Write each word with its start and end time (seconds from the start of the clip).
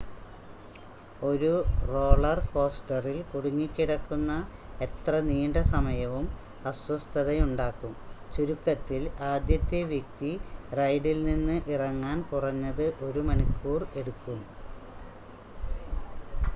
ഒരു 1.21 1.51
റോളർ 1.89 2.39
കോസ്റ്ററിൽ 2.47 3.17
കുടുങ്ങിക്കിടക്കുന്ന 3.27 4.31
എത്ര 4.79 5.19
നീണ്ട 5.27 5.57
സമയവും 5.69 6.25
അസ്വസ്ഥതയുണ്ടാക്കും 6.65 7.93
ചുരുക്കത്തിൽ 8.33 9.03
ആദ്യത്തെ 9.29 9.81
വ്യക്തി 9.91 10.31
റൈഡിൽ 10.73 11.21
നിന്ന് 11.23 11.57
ഇറങ്ങാൻ 11.73 12.19
കുറഞ്ഞത് 12.31 12.85
ഒരു 13.07 13.23
മണിക്കൂർ 13.29 13.81
എടുക്കും 13.95 14.41